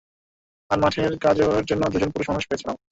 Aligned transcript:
আর 0.71 0.77
মাঠের 0.79 1.11
কাজের 1.17 1.65
জন্য 1.69 1.83
দুজন 1.93 2.09
পুরুষমানুষ 2.11 2.45
বেছে 2.49 2.65
নাও। 2.67 2.77